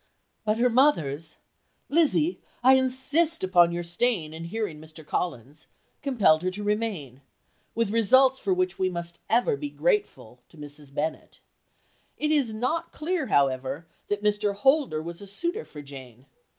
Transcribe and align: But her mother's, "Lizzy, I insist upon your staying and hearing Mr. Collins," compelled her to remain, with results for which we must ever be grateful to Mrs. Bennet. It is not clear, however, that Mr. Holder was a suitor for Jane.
But 0.45 0.57
her 0.57 0.67
mother's, 0.67 1.37
"Lizzy, 1.87 2.41
I 2.63 2.73
insist 2.73 3.43
upon 3.43 3.71
your 3.71 3.83
staying 3.83 4.33
and 4.33 4.47
hearing 4.47 4.81
Mr. 4.81 5.05
Collins," 5.05 5.67
compelled 6.01 6.41
her 6.41 6.49
to 6.49 6.63
remain, 6.63 7.21
with 7.75 7.91
results 7.91 8.39
for 8.39 8.51
which 8.51 8.79
we 8.79 8.89
must 8.89 9.19
ever 9.29 9.55
be 9.55 9.69
grateful 9.69 10.39
to 10.49 10.57
Mrs. 10.57 10.91
Bennet. 10.91 11.39
It 12.17 12.31
is 12.31 12.51
not 12.51 12.91
clear, 12.91 13.27
however, 13.27 13.85
that 14.07 14.23
Mr. 14.23 14.55
Holder 14.55 15.03
was 15.03 15.21
a 15.21 15.27
suitor 15.27 15.65
for 15.65 15.83
Jane. 15.83 16.25